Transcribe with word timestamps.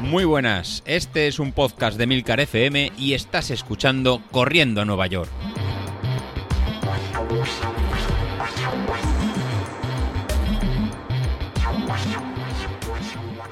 Muy 0.00 0.24
buenas, 0.24 0.82
este 0.86 1.26
es 1.26 1.38
un 1.38 1.52
podcast 1.52 1.98
de 1.98 2.06
Milcar 2.06 2.40
FM 2.40 2.92
y 2.96 3.14
estás 3.14 3.50
escuchando 3.50 4.22
Corriendo 4.30 4.80
a 4.80 4.84
Nueva 4.84 5.06
York. 5.08 5.30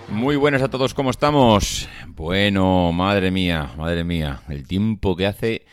Muy 0.09 0.37
buenas 0.37 0.63
a 0.63 0.71
todos, 0.71 0.95
¿cómo 0.95 1.11
estamos? 1.11 1.89
Bueno, 2.07 2.93
madre 2.93 3.31
mía, 3.31 3.73
madre 3.77 4.05
mía, 4.05 4.43
el 4.49 4.67
tiempo 4.67 5.17
que 5.17 5.27
hace 5.27 5.67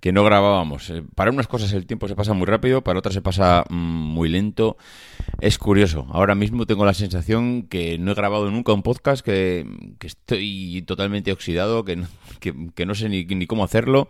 que 0.00 0.12
no 0.12 0.24
grabábamos. 0.24 0.90
Eh, 0.90 1.02
para 1.14 1.30
unas 1.30 1.48
cosas 1.48 1.72
el 1.72 1.86
tiempo 1.86 2.08
se 2.08 2.14
pasa 2.14 2.32
muy 2.32 2.46
rápido, 2.46 2.82
para 2.82 2.98
otras 2.98 3.14
se 3.14 3.22
pasa 3.22 3.64
mm, 3.68 3.74
muy 3.74 4.28
lento. 4.28 4.76
Es 5.40 5.58
curioso. 5.58 6.06
Ahora 6.10 6.34
mismo 6.34 6.66
tengo 6.66 6.84
la 6.84 6.94
sensación 6.94 7.64
que 7.64 7.98
no 7.98 8.12
he 8.12 8.14
grabado 8.14 8.50
nunca 8.50 8.72
un 8.72 8.82
podcast, 8.82 9.24
que, 9.24 9.66
estoy 10.00 10.82
totalmente 10.86 11.32
oxidado, 11.32 11.84
que 11.84 11.96
no, 11.96 12.08
que, 12.74 12.86
no 12.86 12.94
sé 12.94 13.08
ni, 13.08 13.24
ni, 13.24 13.46
cómo 13.46 13.64
hacerlo. 13.64 14.08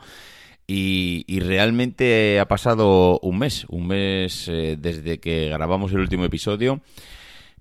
Y, 0.68 1.24
realmente 1.40 2.40
ha 2.40 2.48
pasado 2.48 3.20
un 3.20 3.38
mes, 3.38 3.66
un 3.68 3.86
mes 3.86 4.48
eh, 4.48 4.76
desde 4.78 5.20
que 5.20 5.48
grabamos 5.50 5.92
el 5.92 6.00
último 6.00 6.24
episodio 6.24 6.80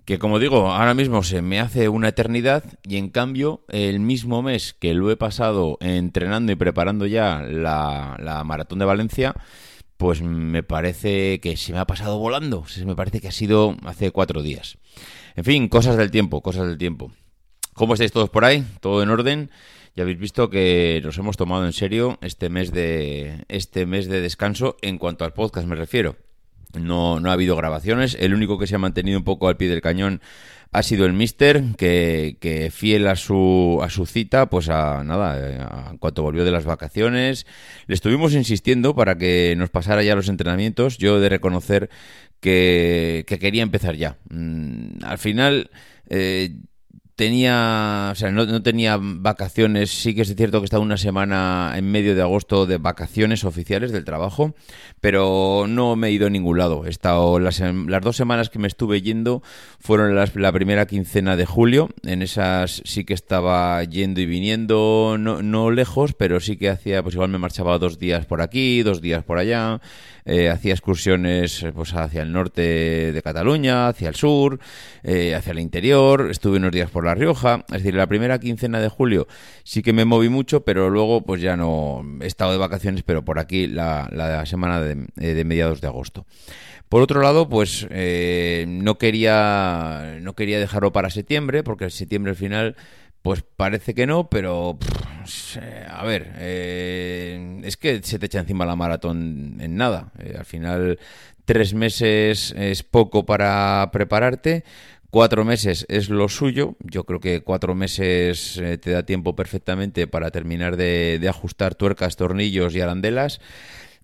que 0.05 0.19
como 0.19 0.37
digo, 0.37 0.71
ahora 0.71 0.93
mismo 0.93 1.23
se 1.23 1.41
me 1.41 1.59
hace 1.59 1.89
una 1.89 2.09
eternidad 2.09 2.63
y 2.83 2.97
en 2.97 3.09
cambio 3.09 3.65
el 3.69 3.99
mismo 3.99 4.43
mes 4.43 4.73
que 4.73 4.93
lo 4.93 5.09
he 5.09 5.17
pasado 5.17 5.77
entrenando 5.81 6.51
y 6.51 6.55
preparando 6.55 7.07
ya 7.07 7.41
la, 7.41 8.43
maratón 8.45 8.79
de 8.79 8.85
Valencia, 8.85 9.33
pues 9.97 10.21
me 10.21 10.61
parece 10.61 11.39
que 11.39 11.57
se 11.57 11.73
me 11.73 11.79
ha 11.79 11.85
pasado 11.85 12.19
volando, 12.19 12.63
me 12.85 12.95
parece 12.95 13.19
que 13.19 13.29
ha 13.29 13.31
sido 13.31 13.75
hace 13.83 14.11
cuatro 14.11 14.43
días. 14.43 14.77
En 15.35 15.43
fin, 15.43 15.67
cosas 15.67 15.97
del 15.97 16.11
tiempo, 16.11 16.41
cosas 16.41 16.67
del 16.67 16.77
tiempo. 16.77 17.11
¿Cómo 17.73 17.93
estáis 17.93 18.11
todos 18.11 18.29
por 18.29 18.45
ahí? 18.45 18.63
¿Todo 18.81 19.01
en 19.01 19.09
orden? 19.09 19.49
Ya 19.95 20.03
habéis 20.03 20.19
visto 20.19 20.49
que 20.49 21.01
nos 21.03 21.17
hemos 21.17 21.35
tomado 21.35 21.65
en 21.65 21.73
serio 21.73 22.19
este 22.21 22.49
mes 22.49 22.71
de 22.71 23.43
este 23.47 23.85
mes 23.85 24.07
de 24.07 24.21
descanso 24.21 24.77
en 24.81 24.97
cuanto 24.97 25.25
al 25.25 25.33
podcast 25.33 25.67
me 25.67 25.75
refiero. 25.75 26.15
No, 26.75 27.19
no 27.19 27.29
ha 27.29 27.33
habido 27.33 27.55
grabaciones. 27.55 28.17
El 28.19 28.33
único 28.33 28.57
que 28.57 28.67
se 28.67 28.75
ha 28.75 28.79
mantenido 28.79 29.17
un 29.17 29.23
poco 29.23 29.47
al 29.47 29.57
pie 29.57 29.69
del 29.69 29.81
cañón 29.81 30.21
ha 30.71 30.83
sido 30.83 31.05
el 31.05 31.13
Mister, 31.13 31.63
que, 31.77 32.69
fiel 32.73 33.07
a 33.07 33.15
su, 33.15 33.79
a 33.81 33.89
su 33.89 34.05
cita, 34.05 34.49
pues 34.49 34.67
a 34.67 35.03
nada, 35.05 35.89
en 35.89 35.97
cuanto 35.97 36.21
volvió 36.21 36.43
de 36.43 36.51
las 36.51 36.65
vacaciones, 36.65 37.45
le 37.87 37.95
estuvimos 37.95 38.33
insistiendo 38.33 38.93
para 38.93 39.17
que 39.17 39.55
nos 39.57 39.69
pasara 39.69 40.03
ya 40.03 40.15
los 40.15 40.27
entrenamientos. 40.27 40.97
Yo 40.97 41.17
he 41.17 41.21
de 41.21 41.29
reconocer 41.29 41.89
que, 42.41 43.23
que 43.25 43.39
quería 43.39 43.63
empezar 43.63 43.95
ya. 43.95 44.17
Mm, 44.29 45.03
al 45.03 45.17
final, 45.17 45.69
eh, 46.09 46.57
tenía, 47.15 48.09
o 48.11 48.15
sea, 48.15 48.31
no, 48.31 48.61
tenía 48.61 48.97
vacaciones, 48.99 49.89
sí 49.89 50.13
que 50.13 50.21
es 50.21 50.35
cierto 50.35 50.59
que 50.59 50.65
estaba 50.65 50.83
una 50.83 50.97
semana 50.97 51.73
en 51.75 51.89
medio 51.89 52.13
de 52.13 52.21
agosto 52.21 52.65
de 52.65 52.77
vacaciones 52.77 53.45
oficiales 53.45 53.91
del 53.91 54.03
trabajo, 54.03 54.53
pero 54.99 55.65
no 55.67 55.95
me 55.95 56.09
he 56.09 56.11
ido 56.11 56.27
a 56.27 56.29
ningún 56.29 56.57
lado. 56.57 56.85
He 56.85 56.89
estado 56.89 57.39
las, 57.39 57.59
las 57.61 58.01
dos 58.01 58.17
semanas 58.17 58.49
que 58.49 58.59
me 58.59 58.67
estuve 58.67 59.01
yendo 59.01 59.41
fueron 59.79 60.15
las, 60.15 60.35
la 60.35 60.51
primera 60.51 60.87
quincena 60.87 61.35
de 61.35 61.45
julio, 61.45 61.89
en 62.03 62.21
esas 62.21 62.81
sí 62.83 63.05
que 63.05 63.13
estaba 63.13 63.81
yendo 63.83 64.19
y 64.19 64.25
viniendo, 64.25 65.15
no, 65.17 65.41
no 65.41 65.71
lejos, 65.71 66.13
pero 66.13 66.39
sí 66.39 66.57
que 66.57 66.69
hacía, 66.69 67.01
pues 67.01 67.15
igual 67.15 67.29
me 67.29 67.37
marchaba 67.37 67.77
dos 67.77 67.97
días 67.97 68.25
por 68.25 68.41
aquí, 68.41 68.83
dos 68.83 69.01
días 69.01 69.23
por 69.23 69.37
allá. 69.37 69.79
Eh, 70.27 70.49
hacía 70.49 70.73
excursiones 70.73 71.63
pues, 71.75 71.93
hacia 71.93 72.23
el 72.23 72.31
norte 72.31 73.11
de 73.11 73.21
Cataluña, 73.21 73.87
hacia 73.87 74.09
el 74.09 74.15
sur, 74.15 74.59
eh, 75.03 75.35
hacia 75.35 75.51
el 75.51 75.59
interior, 75.59 76.31
estuve 76.31 76.57
unos 76.57 76.71
días 76.71 76.89
por 76.89 77.05
La 77.05 77.13
Rioja, 77.13 77.63
es 77.67 77.83
decir, 77.83 77.93
la 77.93 78.07
primera 78.07 78.39
quincena 78.39 78.79
de 78.79 78.89
julio 78.89 79.27
sí 79.63 79.83
que 79.83 79.93
me 79.93 80.03
moví 80.03 80.29
mucho, 80.29 80.65
pero 80.65 80.89
luego 80.89 81.21
pues 81.21 81.41
ya 81.41 81.55
no 81.55 82.03
he 82.21 82.25
estado 82.25 82.53
de 82.53 82.57
vacaciones, 82.57 83.03
pero 83.03 83.23
por 83.23 83.37
aquí 83.37 83.67
la, 83.67 84.09
la 84.11 84.43
semana 84.47 84.81
de, 84.81 85.05
eh, 85.19 85.43
mediados 85.45 85.79
de 85.79 85.87
agosto. 85.87 86.25
Por 86.89 87.03
otro 87.03 87.21
lado, 87.21 87.49
pues 87.49 87.87
no 87.89 88.97
quería 88.97 90.17
no 90.21 90.33
quería 90.33 90.59
dejarlo 90.59 90.91
para 90.91 91.09
septiembre, 91.09 91.63
porque 91.63 91.89
septiembre 91.89 92.29
al 92.29 92.35
final 92.35 92.75
pues 93.25 93.41
parece 93.41 93.95
que 93.95 94.05
no, 94.05 94.29
pero 94.29 94.77
a 95.89 96.05
ver, 96.05 96.33
eh, 96.37 97.59
es 97.63 97.75
que 97.75 98.03
se 98.03 98.19
te 98.19 98.27
echa 98.27 98.39
encima 98.39 98.67
la 98.67 98.75
maratón 98.75 99.57
en 99.59 99.77
nada. 99.77 100.11
Eh, 100.19 100.35
al 100.37 100.45
final, 100.45 100.99
tres 101.43 101.73
meses 101.73 102.53
es 102.55 102.83
poco 102.83 103.25
para 103.25 103.89
prepararte. 103.91 104.63
Cuatro 105.09 105.43
meses 105.43 105.87
es 105.89 106.09
lo 106.09 106.29
suyo. 106.29 106.75
Yo 106.81 107.03
creo 107.05 107.19
que 107.19 107.41
cuatro 107.41 107.73
meses 107.73 108.59
eh, 108.59 108.77
te 108.77 108.91
da 108.91 109.07
tiempo 109.07 109.35
perfectamente 109.35 110.05
para 110.05 110.29
terminar 110.29 110.77
de, 110.77 111.17
de 111.19 111.27
ajustar 111.27 111.73
tuercas, 111.73 112.17
tornillos 112.17 112.75
y 112.75 112.81
arandelas. 112.81 113.41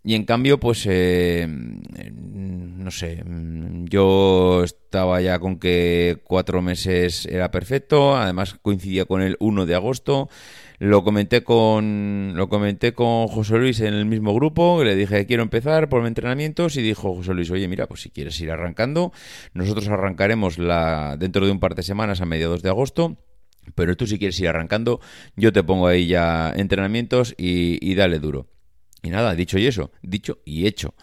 Y 0.03 0.15
en 0.15 0.25
cambio, 0.25 0.59
pues, 0.59 0.87
eh, 0.89 1.47
no 1.47 2.89
sé, 2.89 3.23
yo 3.85 4.63
estaba 4.63 5.21
ya 5.21 5.37
con 5.39 5.59
que 5.59 6.19
cuatro 6.23 6.61
meses 6.61 7.27
era 7.27 7.51
perfecto, 7.51 8.17
además 8.17 8.55
coincidía 8.61 9.05
con 9.05 9.21
el 9.21 9.37
1 9.39 9.65
de 9.65 9.75
agosto. 9.75 10.29
Lo 10.79 11.03
comenté 11.03 11.43
con 11.43 12.33
lo 12.35 12.49
comenté 12.49 12.93
con 12.93 13.27
José 13.27 13.57
Luis 13.57 13.79
en 13.81 13.93
el 13.93 14.07
mismo 14.07 14.33
grupo, 14.33 14.83
le 14.83 14.95
dije 14.95 15.27
quiero 15.27 15.43
empezar 15.43 15.89
por 15.89 16.07
entrenamientos 16.07 16.75
y 16.75 16.81
dijo 16.81 17.13
José 17.13 17.35
Luis, 17.35 17.51
oye 17.51 17.67
mira, 17.67 17.85
pues 17.87 18.01
si 18.01 18.09
quieres 18.09 18.39
ir 18.41 18.49
arrancando, 18.49 19.11
nosotros 19.53 19.87
arrancaremos 19.89 20.57
la 20.57 21.17
dentro 21.19 21.45
de 21.45 21.51
un 21.51 21.59
par 21.59 21.75
de 21.75 21.83
semanas 21.83 22.21
a 22.21 22.25
mediados 22.25 22.63
de 22.63 22.69
agosto. 22.69 23.17
Pero 23.75 23.95
tú 23.95 24.07
si 24.07 24.17
quieres 24.17 24.39
ir 24.39 24.47
arrancando, 24.47 24.99
yo 25.35 25.53
te 25.53 25.63
pongo 25.63 25.85
ahí 25.85 26.07
ya 26.07 26.51
entrenamientos 26.55 27.35
y, 27.37 27.77
y 27.87 27.93
dale 27.93 28.17
duro. 28.17 28.47
Y 29.03 29.09
nada, 29.09 29.33
dicho 29.35 29.57
y 29.57 29.67
eso, 29.67 29.91
dicho 30.01 30.39
y 30.45 30.67
hecho. 30.67 30.93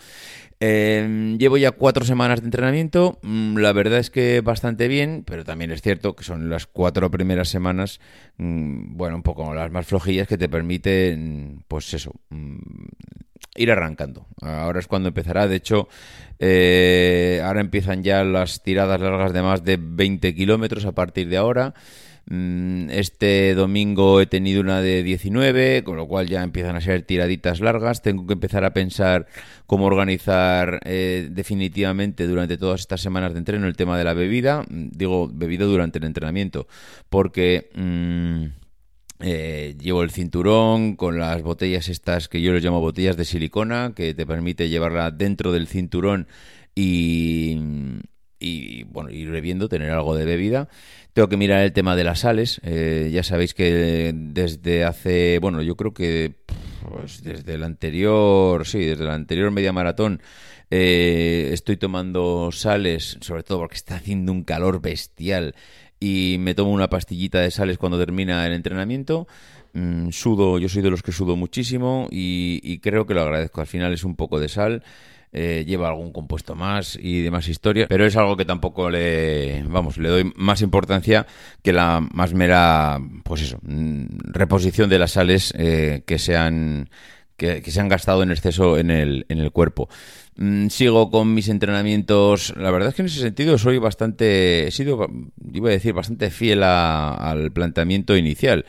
Em, 0.61 1.39
llevo 1.39 1.57
ya 1.57 1.71
cuatro 1.71 2.05
semanas 2.05 2.41
de 2.41 2.47
entrenamiento, 2.47 3.21
mm, 3.23 3.59
la 3.59 3.73
verdad 3.73 4.01
es 4.01 4.11
que 4.11 4.41
bastante 4.41 4.89
bien, 4.89 5.23
pero 5.25 5.45
también 5.45 5.71
es 5.71 5.83
cierto 5.83 6.17
que 6.17 6.25
son 6.25 6.51
las 6.51 6.67
cuatro 6.67 7.11
primeras 7.13 7.49
semanas, 7.49 8.01
mm, 8.39 8.97
bueno, 8.97 9.17
un 9.17 9.23
poco 9.23 9.55
las 9.55 9.71
más 9.71 9.87
flojillas 9.87 10.27
que 10.27 10.37
te 10.37 10.49
permiten, 10.49 11.63
pues 11.69 11.95
eso, 11.95 12.13
mm, 12.31 12.59
ir 13.57 13.71
arrancando. 13.71 14.27
Ahora 14.41 14.81
es 14.81 14.89
cuando 14.89 15.09
empezará, 15.09 15.47
de 15.47 15.57
hecho, 15.57 15.89
eh, 16.41 17.41
ahora 17.45 17.61
empiezan 17.61 18.03
ya 18.03 18.25
las 18.25 18.63
tiradas 18.63 19.01
largas 19.01 19.33
de 19.33 19.43
más 19.43 19.65
de 19.65 19.79
20 19.81 20.35
kilómetros 20.35 20.85
a 20.87 20.93
partir 20.93 21.29
de 21.29 21.37
ahora. 21.37 21.75
Mm, 22.31 22.91
este 22.91 23.55
domingo 23.55 24.21
he 24.21 24.27
tenido 24.27 24.61
una 24.61 24.83
de 24.83 25.03
19, 25.03 25.83
con 25.83 25.97
lo 25.97 26.07
cual 26.07 26.29
ya 26.29 26.43
empiezan 26.43 26.77
a 26.77 26.81
ser 26.81 27.03
tiraditas 27.03 27.61
largas. 27.61 28.03
Tengo 28.03 28.27
que 28.27 28.35
empezar 28.35 28.65
a 28.65 28.75
pensar 28.75 29.27
cómo 29.67 29.87
organizar 29.87 30.81
eh, 30.85 31.29
definitivamente 31.31 32.27
durante 32.27 32.59
todas 32.59 32.81
estas 32.81 33.01
semanas 33.01 33.33
de 33.33 33.39
entreno 33.39 33.67
el 33.67 33.77
tema 33.77 33.97
de 33.97 34.05
la 34.05 34.13
bebida. 34.13 34.63
Mm, 34.69 34.89
digo, 34.93 35.29
bebida 35.33 35.65
durante 35.65 35.99
el 35.99 36.05
entrenamiento, 36.05 36.67
porque... 37.09 37.71
Mm, 37.75 38.59
eh, 39.21 39.75
llevo 39.81 40.05
el 40.05 40.13
cinturón 40.13 40.95
con 40.95 41.19
las 41.19 41.43
botellas 41.43 41.89
estas 41.89 42.29
que 42.29 42.41
yo 42.41 42.53
les 42.53 42.63
llamo 42.63 42.81
botellas 42.81 43.17
de 43.17 43.25
silicona 43.25 43.93
que 43.97 44.15
te 44.15 44.25
permite 44.25 44.69
llevarla 44.69 45.11
dentro 45.11 45.51
del 45.51 45.67
cinturón 45.67 46.29
y, 46.77 47.59
y 48.39 48.85
bueno, 48.85 49.11
ir 49.11 49.31
bebiendo, 49.31 49.69
tener 49.69 49.91
algo 49.91 50.15
de 50.15 50.25
bebida. 50.25 50.69
Tengo 51.13 51.29
que 51.29 51.37
mirar 51.37 51.63
el 51.63 51.73
tema 51.73 51.97
de 51.97 52.05
las 52.05 52.21
sales. 52.21 52.61
Eh, 52.63 53.11
ya 53.13 53.23
sabéis 53.23 53.55
que 53.55 54.13
desde 54.15 54.85
hace, 54.85 55.39
bueno, 55.41 55.63
yo 55.63 55.77
creo 55.77 55.93
que 55.93 56.35
pues 56.89 57.23
desde 57.23 57.55
el 57.55 57.65
anterior, 57.65 58.67
sí, 58.67 58.85
desde 58.85 59.05
el 59.05 59.11
anterior 59.11 59.51
media 59.51 59.73
maratón 59.73 60.23
eh, 60.71 61.51
estoy 61.53 61.77
tomando 61.77 62.51
sales, 62.53 63.19
sobre 63.21 63.43
todo 63.43 63.59
porque 63.59 63.77
está 63.77 63.97
haciendo 63.97 64.33
un 64.33 64.45
calor 64.45 64.81
bestial 64.81 65.55
y 65.99 66.37
me 66.39 66.55
tomo 66.55 66.71
una 66.71 66.89
pastillita 66.89 67.41
de 67.41 67.51
sales 67.51 67.79
cuando 67.79 67.99
termina 67.99 68.47
el 68.47 68.53
entrenamiento. 68.53 69.27
Mm, 69.73 70.11
sudo, 70.11 70.59
yo 70.59 70.69
soy 70.69 70.83
de 70.83 70.91
los 70.91 71.03
que 71.03 71.13
sudo 71.13 71.37
muchísimo 71.37 72.07
y 72.11 72.79
creo 72.79 73.07
que 73.07 73.15
lo 73.15 73.23
agradezco. 73.23 73.61
Al 73.61 73.67
final 73.67 73.93
es 73.93 74.05
un 74.05 74.15
poco 74.15 74.39
de 74.39 74.49
sal. 74.49 74.85
Eh, 75.31 75.65
lleva 75.67 75.89
algún 75.89 76.11
compuesto 76.11 76.55
más 76.55 76.99
y 77.01 77.21
demás 77.21 77.49
historia, 77.49 77.87
pero 77.87 78.07
es 78.07 78.17
algo 78.17 78.37
que 78.37 78.47
tampoco 78.47 78.89
le, 78.89 79.63
vamos, 79.69 79.99
le 79.99 80.09
doy 80.09 80.33
más 80.37 80.63
importancia 80.63 81.27
que 81.63 81.75
la 81.75 82.01
más 82.01 82.33
mera, 82.33 82.99
pues 83.25 83.43
eso, 83.43 83.59
mm, 83.61 84.07
reposición 84.33 84.89
de 84.89 84.99
las 84.99 85.13
sales 85.13 85.53
eh, 85.59 86.03
que 86.07 86.19
se 86.19 86.35
han 86.35 86.89
que, 87.37 87.63
se 87.71 87.81
han 87.81 87.89
gastado 87.89 88.23
en 88.23 88.31
exceso 88.31 88.79
en 88.79 88.91
el, 88.91 89.27
en 89.29 89.39
el 89.39 89.53
cuerpo. 89.53 89.89
Mm, 90.37 90.69
sigo 90.69 91.11
con 91.11 91.35
mis 91.35 91.49
entrenamientos. 91.49 92.55
La 92.57 92.71
verdad 92.71 92.89
es 92.91 92.95
que 92.95 93.03
en 93.03 93.07
ese 93.07 93.21
sentido 93.21 93.59
soy 93.59 93.79
bastante. 93.79 94.67
He 94.67 94.71
sido, 94.71 95.09
iba 95.53 95.69
a 95.69 95.73
decir, 95.73 95.93
bastante 95.95 96.31
fiel 96.31 96.63
al 96.63 97.53
planteamiento 97.53 98.17
inicial. 98.17 98.65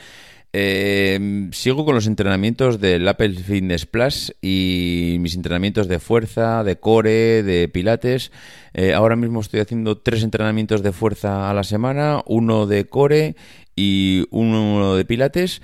Eh, 0.51 1.49
sigo 1.51 1.85
con 1.85 1.93
los 1.93 2.07
entrenamientos 2.07 2.79
del 2.79 3.07
Apple 3.07 3.35
Fitness 3.35 3.85
Plus 3.85 4.35
y 4.41 5.17
mis 5.19 5.35
entrenamientos 5.35 5.87
de 5.87 5.99
fuerza, 5.99 6.63
de 6.63 6.79
core, 6.79 7.43
de 7.43 7.67
pilates. 7.67 8.31
Eh, 8.73 8.93
ahora 8.93 9.15
mismo 9.15 9.41
estoy 9.41 9.59
haciendo 9.59 9.97
tres 9.97 10.23
entrenamientos 10.23 10.81
de 10.81 10.91
fuerza 10.91 11.49
a 11.49 11.53
la 11.53 11.63
semana, 11.63 12.23
uno 12.25 12.65
de 12.65 12.85
core 12.85 13.35
y 13.75 14.25
uno 14.31 14.95
de 14.95 15.05
pilates. 15.05 15.61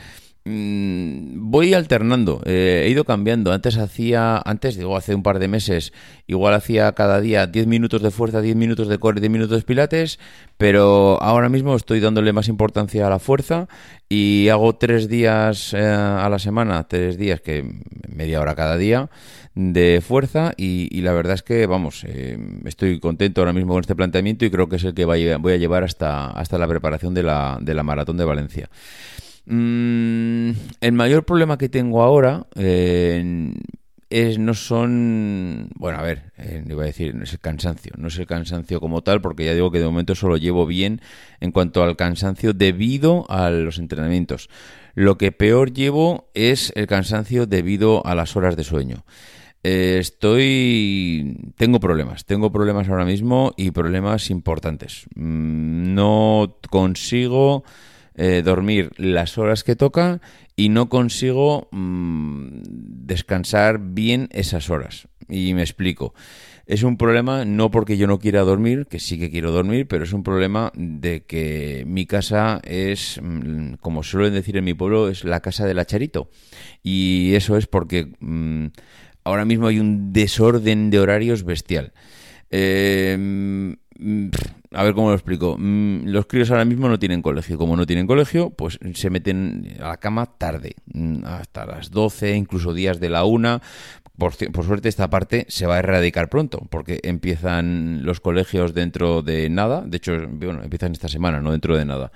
Mm, 0.47 1.49
voy 1.49 1.73
alternando, 1.73 2.39
eh, 2.45 2.83
he 2.85 2.89
ido 2.91 3.03
cambiando. 3.03 3.51
Antes 3.51 3.77
hacía, 3.77 4.37
antes 4.45 4.77
digo, 4.77 4.95
hace 4.95 5.15
un 5.15 5.23
par 5.23 5.39
de 5.39 5.47
meses, 5.47 5.91
igual 6.27 6.53
hacía 6.53 6.91
cada 6.91 7.19
día 7.19 7.47
10 7.47 7.65
minutos 7.65 8.03
de 8.03 8.11
fuerza, 8.11 8.41
10 8.41 8.55
minutos 8.55 8.87
de 8.87 8.99
core, 8.99 9.21
10 9.21 9.31
minutos 9.31 9.57
de 9.57 9.65
pilates, 9.65 10.19
pero 10.57 11.17
ahora 11.23 11.49
mismo 11.49 11.75
estoy 11.75 11.99
dándole 11.99 12.31
más 12.31 12.47
importancia 12.47 13.07
a 13.07 13.09
la 13.09 13.17
fuerza 13.17 13.67
y 14.07 14.49
hago 14.49 14.75
tres 14.75 15.09
días 15.09 15.73
eh, 15.73 15.79
a 15.83 16.29
la 16.29 16.37
semana, 16.37 16.87
tres 16.87 17.17
días 17.17 17.41
que 17.41 17.65
media 18.07 18.39
hora 18.39 18.53
cada 18.53 18.77
día 18.77 19.09
de 19.55 20.03
fuerza 20.05 20.53
y, 20.57 21.01
la 21.01 21.13
verdad 21.13 21.33
es 21.33 21.43
que, 21.43 21.65
vamos, 21.65 22.03
eh, 22.07 22.37
estoy 22.65 22.99
contento 22.99 23.41
ahora 23.41 23.53
mismo 23.53 23.73
con 23.73 23.81
este 23.81 23.95
planteamiento 23.95 24.45
y 24.45 24.51
creo 24.51 24.69
que 24.69 24.75
es 24.75 24.83
el 24.83 24.93
que 24.93 25.05
voy 25.05 25.53
a 25.53 25.57
llevar 25.57 25.83
hasta, 25.83 26.27
hasta 26.27 26.59
la 26.59 26.67
preparación 26.67 27.15
de 27.15 27.23
la, 27.23 27.57
de 27.61 27.73
la 27.73 27.81
maratón 27.81 28.17
de 28.17 28.25
Valencia. 28.25 28.69
Mm, 29.45 30.51
el 30.81 30.91
mayor 30.93 31.25
problema 31.25 31.57
que 31.57 31.69
tengo 31.69 32.01
ahora 32.01 32.47
eh, 32.55 33.53
es 34.09 34.39
no 34.39 34.53
son 34.53 35.69
bueno 35.75 35.99
a 35.99 36.01
ver 36.01 36.31
eh, 36.37 36.63
iba 36.67 36.83
a 36.83 36.85
decir 36.85 37.15
no 37.15 37.23
es 37.23 37.33
el 37.33 37.39
cansancio 37.39 37.93
no 37.97 38.07
es 38.07 38.17
el 38.17 38.27
cansancio 38.27 38.79
como 38.79 39.01
tal 39.01 39.19
porque 39.19 39.45
ya 39.45 39.53
digo 39.53 39.71
que 39.71 39.79
de 39.79 39.85
momento 39.85 40.15
solo 40.15 40.37
llevo 40.37 40.65
bien 40.65 41.01
en 41.39 41.51
cuanto 41.51 41.83
al 41.83 41.95
cansancio 41.95 42.53
debido 42.53 43.25
a 43.29 43.49
los 43.49 43.77
entrenamientos. 43.77 44.49
Lo 44.93 45.17
que 45.17 45.31
peor 45.31 45.73
llevo 45.73 46.29
es 46.33 46.71
el 46.75 46.87
cansancio 46.87 47.45
debido 47.45 48.05
a 48.05 48.15
las 48.15 48.35
horas 48.35 48.55
de 48.55 48.63
sueño. 48.63 49.03
Eh, 49.63 49.97
estoy 49.99 51.51
tengo 51.57 51.79
problemas 51.79 52.25
tengo 52.25 52.51
problemas 52.51 52.87
ahora 52.87 53.05
mismo 53.05 53.53
y 53.57 53.71
problemas 53.71 54.29
importantes. 54.29 55.07
Mm, 55.15 55.93
no 55.93 56.57
consigo 56.69 57.63
eh, 58.15 58.41
dormir 58.43 58.91
las 58.97 59.37
horas 59.37 59.63
que 59.63 59.75
toca 59.75 60.21
y 60.55 60.69
no 60.69 60.87
consigo 60.89 61.67
mm, 61.71 62.61
descansar 63.05 63.79
bien 63.79 64.29
esas 64.31 64.69
horas. 64.69 65.07
Y 65.27 65.53
me 65.53 65.61
explico. 65.61 66.13
Es 66.65 66.81
un 66.81 66.97
problema 66.97 67.45
no 67.45 67.69
porque 67.69 67.97
yo 67.97 68.07
no 68.07 68.17
quiera 68.17 68.41
dormir, 68.41 68.87
que 68.87 68.99
sí 68.99 69.19
que 69.19 69.29
quiero 69.29 69.51
dormir, 69.51 69.87
pero 69.87 70.03
es 70.03 70.13
un 70.13 70.23
problema 70.23 70.71
de 70.75 71.23
que 71.23 71.83
mi 71.85 72.07
casa 72.07 72.59
es, 72.63 73.19
mm, 73.21 73.75
como 73.81 74.01
suelen 74.01 74.33
decir 74.33 74.57
en 74.57 74.63
mi 74.63 74.73
pueblo, 74.73 75.09
es 75.09 75.23
la 75.23 75.41
casa 75.41 75.65
del 75.67 75.77
acharito. 75.79 76.29
Y 76.81 77.33
eso 77.35 77.57
es 77.57 77.67
porque 77.67 78.13
mm, 78.19 78.67
ahora 79.23 79.45
mismo 79.45 79.67
hay 79.67 79.79
un 79.79 80.11
desorden 80.11 80.89
de 80.89 80.99
horarios 80.99 81.43
bestial. 81.43 81.93
Eh, 82.49 83.17
a 84.75 84.83
ver 84.83 84.93
cómo 84.93 85.09
lo 85.09 85.15
explico. 85.15 85.55
Mm, 85.57 86.07
los 86.07 86.25
críos 86.25 86.51
ahora 86.51 86.65
mismo 86.65 86.89
no 86.89 86.99
tienen 86.99 87.21
colegio. 87.21 87.57
Como 87.57 87.75
no 87.75 87.85
tienen 87.85 88.07
colegio, 88.07 88.49
pues 88.51 88.79
se 88.93 89.09
meten 89.09 89.75
a 89.79 89.89
la 89.89 89.97
cama 89.97 90.25
tarde, 90.25 90.75
mm, 90.93 91.25
hasta 91.25 91.65
las 91.65 91.91
12, 91.91 92.35
incluso 92.35 92.73
días 92.73 92.99
de 92.99 93.09
la 93.09 93.25
una. 93.25 93.61
Por, 94.17 94.33
suerte 94.33 94.87
esta 94.87 95.09
parte 95.09 95.45
se 95.49 95.65
va 95.65 95.75
a 95.75 95.79
erradicar 95.79 96.29
pronto, 96.29 96.65
porque 96.69 97.01
empiezan 97.03 98.05
los 98.05 98.21
colegios 98.21 98.73
dentro 98.73 99.21
de 99.21 99.49
nada. 99.49 99.81
De 99.81 99.97
hecho, 99.97 100.13
bueno, 100.29 100.63
empiezan 100.63 100.93
esta 100.93 101.09
semana, 101.09 101.41
no 101.41 101.51
dentro 101.51 101.75
de 101.75 101.83
nada. 101.83 102.11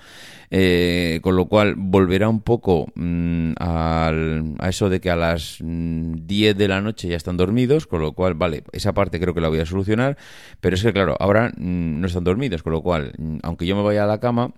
Eh, 0.51 1.19
con 1.21 1.35
lo 1.35 1.45
cual 1.45 1.75
volverá 1.77 2.27
un 2.27 2.41
poco 2.41 2.87
mm, 2.95 3.51
a 3.59 4.11
eso 4.67 4.89
de 4.89 4.99
que 4.99 5.11
a 5.11 5.15
las 5.15 5.57
10 5.59 5.61
mm, 5.61 6.57
de 6.57 6.67
la 6.67 6.81
noche 6.81 7.07
ya 7.07 7.17
están 7.17 7.37
dormidos, 7.37 7.85
con 7.85 8.01
lo 8.01 8.13
cual, 8.13 8.33
vale, 8.33 8.63
esa 8.71 8.93
parte 8.93 9.19
creo 9.19 9.35
que 9.35 9.41
la 9.41 9.49
voy 9.49 9.59
a 9.59 9.65
solucionar, 9.67 10.17
pero 10.59 10.75
es 10.75 10.81
que 10.81 10.91
claro, 10.91 11.15
ahora 11.19 11.51
no 11.57 12.07
están 12.07 12.23
dormidos, 12.23 12.48
con 12.57 12.73
lo 12.73 12.81
cual, 12.81 13.13
aunque 13.43 13.65
yo 13.65 13.75
me 13.75 13.83
vaya 13.83 14.03
a 14.03 14.07
la 14.07 14.19
cama, 14.19 14.53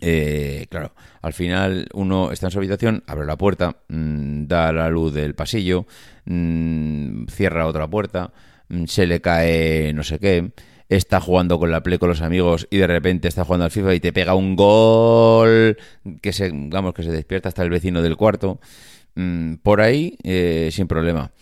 eh, 0.00 0.66
claro, 0.68 0.92
al 1.20 1.32
final 1.32 1.88
uno 1.94 2.32
está 2.32 2.48
en 2.48 2.50
su 2.50 2.58
habitación, 2.58 3.04
abre 3.06 3.24
la 3.24 3.38
puerta, 3.38 3.76
da 3.88 4.72
la 4.72 4.90
luz 4.90 5.14
del 5.14 5.34
pasillo, 5.34 5.86
cierra 6.24 7.66
otra 7.66 7.88
puerta, 7.88 8.32
se 8.86 9.06
le 9.06 9.20
cae 9.20 9.92
no 9.94 10.02
sé 10.02 10.18
qué, 10.18 10.52
está 10.88 11.20
jugando 11.20 11.58
con 11.58 11.70
la 11.70 11.82
Play 11.82 11.98
con 11.98 12.08
los 12.08 12.20
amigos 12.20 12.66
y 12.70 12.78
de 12.78 12.86
repente 12.86 13.28
está 13.28 13.44
jugando 13.44 13.64
al 13.64 13.70
FIFA 13.70 13.94
y 13.94 14.00
te 14.00 14.12
pega 14.12 14.34
un 14.34 14.56
gol 14.56 15.76
que 16.20 16.32
se, 16.32 16.50
vamos, 16.52 16.94
que 16.94 17.02
se 17.02 17.10
despierta 17.10 17.48
hasta 17.48 17.62
el 17.62 17.70
vecino 17.70 18.02
del 18.02 18.16
cuarto. 18.16 18.60
Mm, 19.14 19.56
por 19.56 19.80
ahí, 19.80 20.16
eh, 20.22 20.70
sin 20.72 20.86
problema. 20.88 21.32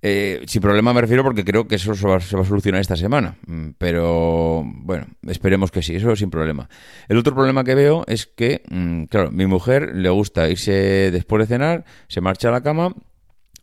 Eh, 0.00 0.44
sin 0.46 0.62
problema 0.62 0.92
me 0.94 1.00
refiero 1.00 1.24
porque 1.24 1.44
creo 1.44 1.66
que 1.66 1.74
eso 1.74 1.92
se 1.94 2.06
va, 2.06 2.16
a 2.16 2.20
solucionar 2.20 2.80
esta 2.80 2.96
semana. 2.96 3.36
Mm, 3.46 3.70
pero 3.78 4.62
bueno, 4.64 5.06
esperemos 5.26 5.70
que 5.70 5.82
sí, 5.82 5.96
eso 5.96 6.14
sin 6.14 6.30
problema. 6.30 6.68
El 7.08 7.18
otro 7.18 7.34
problema 7.34 7.64
que 7.64 7.74
veo 7.74 8.04
es 8.06 8.26
que, 8.26 8.62
mm, 8.68 9.04
claro, 9.04 9.30
mi 9.32 9.46
mujer 9.46 9.94
le 9.94 10.08
gusta 10.10 10.48
irse 10.48 11.10
después 11.10 11.40
de 11.40 11.54
cenar, 11.54 11.84
se 12.08 12.20
marcha 12.20 12.48
a 12.48 12.52
la 12.52 12.62
cama 12.62 12.94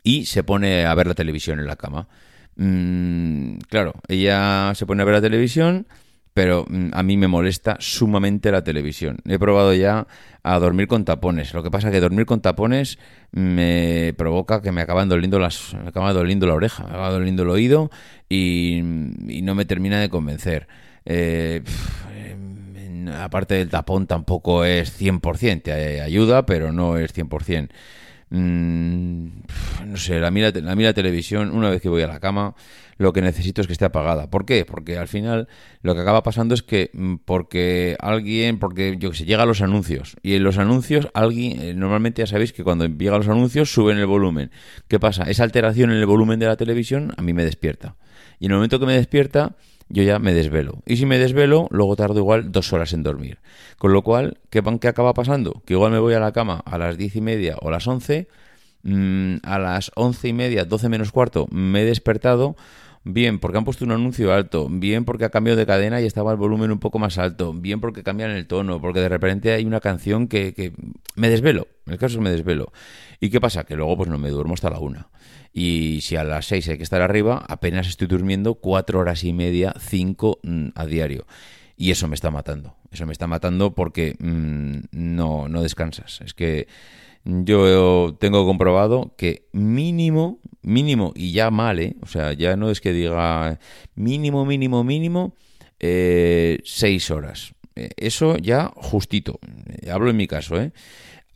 y 0.02 0.26
se 0.26 0.44
pone 0.44 0.84
a 0.84 0.94
ver 0.94 1.06
la 1.06 1.14
televisión 1.14 1.58
en 1.58 1.66
la 1.66 1.76
cama. 1.76 2.08
Mm, 2.56 3.58
claro, 3.68 3.94
ella 4.08 4.72
se 4.74 4.86
pone 4.86 5.02
a 5.02 5.04
ver 5.06 5.14
la 5.14 5.20
televisión, 5.22 5.86
pero 6.36 6.66
mm, 6.68 6.90
a 6.92 7.02
mí 7.02 7.16
me 7.16 7.28
molesta 7.28 7.78
sumamente 7.80 8.52
la 8.52 8.62
televisión. 8.62 9.16
He 9.24 9.38
probado 9.38 9.72
ya 9.72 10.06
a 10.42 10.58
dormir 10.58 10.86
con 10.86 11.06
tapones. 11.06 11.54
Lo 11.54 11.62
que 11.62 11.70
pasa 11.70 11.88
es 11.88 11.94
que 11.94 12.00
dormir 12.00 12.26
con 12.26 12.42
tapones 12.42 12.98
me 13.32 14.12
provoca 14.18 14.60
que 14.60 14.70
me 14.70 14.82
acaban 14.82 15.08
doliendo 15.08 15.38
las, 15.38 15.72
me 15.72 15.88
acaba 15.88 16.12
doliendo 16.12 16.46
la 16.46 16.52
oreja, 16.52 16.84
me 16.84 16.90
acaba 16.90 17.10
doliendo 17.10 17.44
el 17.44 17.48
oído 17.48 17.90
y, 18.28 18.82
no 18.82 19.54
me 19.54 19.64
termina 19.64 19.98
de 19.98 20.10
convencer. 20.10 20.68
Eh, 21.06 21.62
aparte 23.18 23.54
del 23.54 23.70
tapón 23.70 24.06
tampoco 24.06 24.66
es 24.66 25.00
100%, 25.00 25.62
te 25.62 26.02
ayuda, 26.02 26.44
pero 26.44 26.70
no 26.70 26.98
es 26.98 27.16
100%. 27.16 27.70
Mm, 28.30 29.28
no 29.86 29.96
sé, 29.96 30.18
la 30.18 30.30
mira, 30.30 30.50
la 30.50 30.74
mira 30.74 30.92
televisión, 30.92 31.50
una 31.52 31.70
vez 31.70 31.80
que 31.80 31.88
voy 31.88 32.02
a 32.02 32.08
la 32.08 32.18
cama, 32.18 32.54
lo 32.98 33.12
que 33.12 33.22
necesito 33.22 33.60
es 33.60 33.66
que 33.66 33.72
esté 33.72 33.84
apagada. 33.84 34.30
¿Por 34.30 34.44
qué? 34.44 34.64
Porque 34.64 34.98
al 34.98 35.06
final 35.06 35.48
lo 35.82 35.94
que 35.94 36.00
acaba 36.00 36.22
pasando 36.22 36.54
es 36.54 36.62
que 36.62 36.90
mm, 36.92 37.16
porque 37.24 37.96
alguien, 38.00 38.58
porque 38.58 38.96
yo 38.98 39.10
que 39.10 39.16
sé, 39.16 39.24
llega 39.24 39.44
a 39.44 39.46
los 39.46 39.60
anuncios 39.62 40.16
y 40.22 40.34
en 40.34 40.42
los 40.42 40.58
anuncios 40.58 41.08
alguien, 41.14 41.60
eh, 41.62 41.74
normalmente 41.74 42.22
ya 42.22 42.26
sabéis 42.26 42.52
que 42.52 42.64
cuando 42.64 42.86
llega 42.86 43.14
a 43.14 43.18
los 43.18 43.28
anuncios 43.28 43.72
suben 43.72 43.98
el 43.98 44.06
volumen. 44.06 44.50
¿Qué 44.88 44.98
pasa? 44.98 45.24
Esa 45.24 45.44
alteración 45.44 45.90
en 45.90 45.98
el 45.98 46.06
volumen 46.06 46.40
de 46.40 46.46
la 46.46 46.56
televisión 46.56 47.12
a 47.16 47.22
mí 47.22 47.32
me 47.32 47.44
despierta. 47.44 47.96
Y 48.38 48.46
en 48.46 48.52
el 48.52 48.56
momento 48.56 48.80
que 48.80 48.86
me 48.86 48.94
despierta, 48.94 49.56
yo 49.88 50.02
ya 50.02 50.18
me 50.18 50.34
desvelo. 50.34 50.82
Y 50.86 50.96
si 50.96 51.06
me 51.06 51.18
desvelo, 51.18 51.68
luego 51.70 51.96
tardo 51.96 52.18
igual 52.18 52.52
dos 52.52 52.72
horas 52.72 52.92
en 52.92 53.02
dormir. 53.02 53.38
Con 53.78 53.92
lo 53.92 54.02
cual, 54.02 54.38
¿qué, 54.50 54.62
qué 54.80 54.88
acaba 54.88 55.14
pasando? 55.14 55.62
Que 55.64 55.74
igual 55.74 55.92
me 55.92 55.98
voy 55.98 56.14
a 56.14 56.20
la 56.20 56.32
cama 56.32 56.62
a 56.64 56.78
las 56.78 56.96
diez 56.96 57.16
y 57.16 57.20
media 57.20 57.56
o 57.60 57.70
las 57.70 57.86
once, 57.86 58.28
mm, 58.82 59.36
a 59.42 59.58
las 59.58 59.92
once 59.94 60.28
y 60.28 60.32
media, 60.32 60.64
doce 60.64 60.88
menos 60.88 61.12
cuarto, 61.12 61.46
me 61.50 61.82
he 61.82 61.84
despertado, 61.84 62.56
bien 63.04 63.38
porque 63.38 63.58
han 63.58 63.64
puesto 63.64 63.84
un 63.84 63.92
anuncio 63.92 64.32
alto, 64.32 64.68
bien 64.70 65.04
porque 65.04 65.24
ha 65.24 65.30
cambiado 65.30 65.58
de 65.58 65.66
cadena 65.66 66.00
y 66.00 66.06
estaba 66.06 66.32
el 66.32 66.38
volumen 66.38 66.72
un 66.72 66.80
poco 66.80 66.98
más 66.98 67.18
alto, 67.18 67.52
bien 67.52 67.80
porque 67.80 68.02
cambian 68.02 68.30
el 68.32 68.46
tono, 68.46 68.80
porque 68.80 69.00
de 69.00 69.08
repente 69.08 69.52
hay 69.52 69.64
una 69.64 69.80
canción 69.80 70.26
que, 70.28 70.52
que 70.54 70.72
me 71.14 71.30
desvelo. 71.30 71.68
En 71.86 71.92
el 71.92 71.98
caso 71.98 72.20
me 72.20 72.30
desvelo. 72.30 72.72
¿Y 73.20 73.30
qué 73.30 73.40
pasa? 73.40 73.64
Que 73.64 73.76
luego 73.76 73.96
pues 73.96 74.08
no 74.08 74.18
me 74.18 74.30
duermo 74.30 74.54
hasta 74.54 74.70
la 74.70 74.80
una. 74.80 75.08
Y 75.52 76.00
si 76.02 76.16
a 76.16 76.24
las 76.24 76.46
6 76.46 76.68
hay 76.68 76.76
que 76.76 76.82
estar 76.82 77.00
arriba, 77.00 77.44
apenas 77.48 77.86
estoy 77.86 78.08
durmiendo 78.08 78.56
4 78.56 78.98
horas 78.98 79.24
y 79.24 79.32
media, 79.32 79.74
5 79.78 80.40
mm, 80.42 80.68
a 80.74 80.86
diario. 80.86 81.26
Y 81.76 81.92
eso 81.92 82.08
me 82.08 82.14
está 82.14 82.30
matando. 82.30 82.74
Eso 82.90 83.06
me 83.06 83.12
está 83.12 83.26
matando 83.26 83.74
porque 83.74 84.16
mm, 84.18 84.78
no, 84.90 85.48
no 85.48 85.62
descansas. 85.62 86.20
Es 86.22 86.34
que 86.34 86.66
yo 87.24 88.16
tengo 88.18 88.44
comprobado 88.46 89.14
que 89.16 89.46
mínimo, 89.52 90.40
mínimo, 90.62 91.12
y 91.14 91.32
ya 91.32 91.50
mal, 91.50 91.78
¿eh? 91.78 91.96
O 92.02 92.06
sea, 92.06 92.32
ya 92.32 92.56
no 92.56 92.70
es 92.70 92.80
que 92.80 92.92
diga 92.92 93.58
mínimo, 93.94 94.44
mínimo, 94.44 94.84
mínimo, 94.84 95.34
eh, 95.78 96.58
6 96.64 97.10
horas. 97.10 97.54
Eh, 97.74 97.90
eso 97.96 98.36
ya 98.38 98.72
justito. 98.76 99.38
Hablo 99.90 100.10
en 100.10 100.16
mi 100.16 100.26
caso, 100.26 100.60
¿eh? 100.60 100.72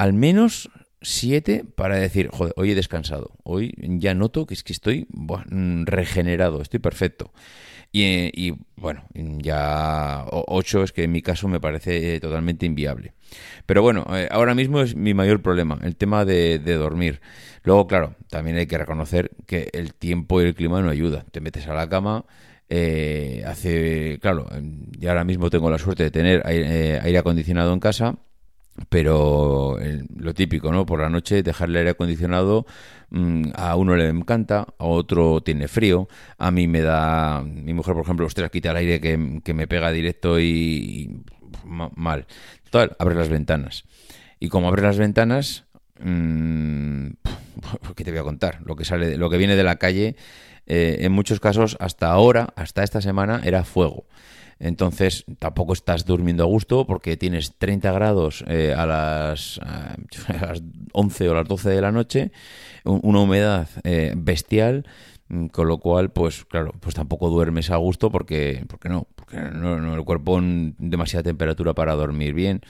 Al 0.01 0.15
menos 0.15 0.71
siete 1.03 1.63
para 1.75 1.97
decir, 1.97 2.31
joder, 2.33 2.55
hoy 2.57 2.71
he 2.71 2.75
descansado, 2.75 3.33
hoy 3.43 3.75
ya 3.77 4.15
noto 4.15 4.47
que 4.47 4.55
es 4.55 4.65
que 4.65 4.73
estoy 4.73 5.07
regenerado, 5.85 6.63
estoy 6.63 6.81
perfecto. 6.81 7.35
Y, 7.93 8.55
bueno, 8.77 9.05
ya 9.13 10.25
ocho 10.31 10.85
es 10.85 10.93
que 10.93 11.05
en 11.05 11.13
mi 11.13 11.21
caso 11.21 11.49
me 11.49 11.61
parece 11.61 12.19
totalmente 12.19 12.65
inviable. 12.65 13.13
Pero 13.67 13.83
bueno, 13.83 14.07
eh, 14.17 14.27
ahora 14.31 14.55
mismo 14.55 14.81
es 14.81 14.97
mi 14.97 15.13
mayor 15.13 15.43
problema, 15.43 15.79
el 15.83 15.97
tema 15.97 16.25
de, 16.25 16.59
dormir. 16.61 17.21
Luego, 17.63 17.87
claro, 17.87 18.17
también 18.31 18.57
hay 18.57 18.67
que 18.67 18.79
reconocer 18.79 19.33
que 19.45 19.69
el 19.75 19.93
tiempo 19.93 20.41
y 20.41 20.47
el 20.47 20.55
clima 20.55 20.81
no 20.81 20.89
ayuda. 20.89 21.27
Te 21.31 21.43
metes 21.43 21.67
a 21.67 21.75
la 21.75 21.91
cama, 21.91 22.25
eh, 22.71 23.45
hace, 23.47 24.19
claro, 24.23 24.49
y 24.99 25.07
ahora 25.09 25.25
mismo 25.25 25.51
tengo 25.51 25.69
la 25.69 25.77
suerte 25.77 26.05
de 26.05 26.11
tener 26.11 26.41
aire, 26.47 26.95
eh, 26.95 27.01
aire 27.03 27.19
acondicionado 27.19 27.75
en 27.75 27.81
casa 27.81 28.17
pero 28.89 29.79
eh, 29.81 30.05
lo 30.17 30.35
típico, 30.35 30.73
¿no? 30.73 30.87
Por 30.87 31.01
la 31.01 31.11
noche 31.11 31.43
dejar 31.43 31.69
el 31.69 31.77
aire 31.77 31.91
acondicionado 31.91 32.67
mm, 33.11 33.51
a 33.55 33.77
uno 33.77 33.97
le 33.97 34.09
encanta, 34.09 34.67
a 34.79 34.85
otro 34.85 35.41
tiene 35.43 35.69
frío, 35.69 36.09
a 36.39 36.51
mí 36.51 36.67
me 36.67 36.81
da, 36.81 37.43
mi 37.43 37.75
mujer 37.75 37.95
por 37.95 38.05
ejemplo, 38.05 38.27
usted 38.27 38.51
quita 38.51 38.71
el 38.71 38.77
aire 38.77 39.01
que, 39.01 39.41
que 39.45 39.55
me 39.55 39.67
pega 39.67 39.91
directo 39.93 40.41
y, 40.41 41.23
mal. 41.65 42.27
Total, 42.65 42.97
abre 42.99 43.15
las 43.15 43.29
ventanas. 43.29 43.85
Y 44.39 44.49
como 44.49 44.69
abre 44.69 44.83
las 44.83 44.99
ventanas, 44.99 45.65
mmm, 46.01 47.09
¿qué 47.97 48.05
te 48.05 48.11
voy 48.11 48.21
a 48.21 48.25
contar? 48.25 48.61
Lo 48.65 48.77
que 48.77 48.85
sale, 48.85 49.17
lo 49.17 49.31
que 49.31 49.37
viene 49.37 49.57
de 49.57 49.65
la 49.65 49.77
calle, 49.77 50.17
eh, 50.67 50.99
en 51.01 51.13
muchos 51.13 51.41
casos 51.41 51.77
hasta 51.81 52.11
ahora, 52.11 52.53
hasta 52.57 52.83
esta 52.83 53.01
semana, 53.01 53.41
era 53.45 53.65
fuego. 53.65 54.05
Entonces 54.61 55.25
tampoco 55.39 55.73
estás 55.73 56.05
durmiendo 56.05 56.45
a 56.45 56.47
gusto 56.47 56.87
porque 56.87 57.17
tienes 57.17 57.57
30 57.57 57.91
grados 57.93 58.45
eh, 58.47 58.75
a, 58.77 58.87
las, 58.87 59.59
a, 59.63 59.97
las 60.29 60.63
11 60.93 61.29
o 61.31 61.35
las 61.35 61.49
12 61.49 61.71
de 61.71 61.81
la 61.81 61.91
noche, 61.91 62.31
una 62.85 63.21
humedad 63.21 63.69
eh, 63.85 64.13
bestial, 64.17 64.87
con 65.53 65.69
lo 65.69 65.79
cual, 65.79 66.11
pues 66.11 66.45
claro, 66.45 66.73
pues 66.81 66.95
tampoco 66.95 67.31
duermes 67.31 67.71
a 67.71 67.77
gusto 67.77 68.11
porque, 68.11 68.65
porque 68.69 68.89
no, 68.89 69.07
porque 69.15 69.39
no, 69.39 69.95
el 69.95 70.05
cuerpo 70.05 70.39
en 70.39 70.75
demasiada 70.79 71.23
temperatura 71.23 71.73
para 71.75 71.95
dormir 71.95 72.35
bien. 72.35 72.63